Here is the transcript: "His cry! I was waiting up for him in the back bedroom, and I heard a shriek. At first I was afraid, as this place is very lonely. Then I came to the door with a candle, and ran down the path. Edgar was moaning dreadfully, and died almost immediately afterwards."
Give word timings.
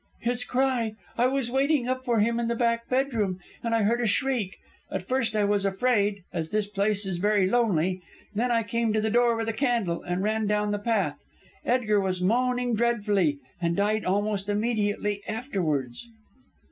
"His 0.21 0.43
cry! 0.43 0.95
I 1.15 1.27
was 1.27 1.51
waiting 1.51 1.87
up 1.87 2.03
for 2.03 2.21
him 2.21 2.39
in 2.39 2.47
the 2.47 2.55
back 2.55 2.89
bedroom, 2.89 3.39
and 3.61 3.75
I 3.75 3.83
heard 3.83 4.01
a 4.01 4.07
shriek. 4.07 4.57
At 4.89 5.07
first 5.07 5.35
I 5.35 5.43
was 5.43 5.63
afraid, 5.63 6.23
as 6.33 6.49
this 6.49 6.65
place 6.65 7.05
is 7.05 7.17
very 7.19 7.47
lonely. 7.47 8.01
Then 8.33 8.49
I 8.49 8.63
came 8.63 8.93
to 8.93 8.99
the 8.99 9.11
door 9.11 9.35
with 9.35 9.47
a 9.47 9.53
candle, 9.53 10.01
and 10.01 10.23
ran 10.23 10.47
down 10.47 10.71
the 10.71 10.79
path. 10.79 11.19
Edgar 11.63 12.01
was 12.01 12.19
moaning 12.19 12.73
dreadfully, 12.73 13.37
and 13.61 13.75
died 13.77 14.03
almost 14.03 14.49
immediately 14.49 15.21
afterwards." 15.27 16.09